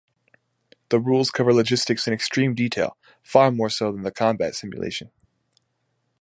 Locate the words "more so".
3.51-3.91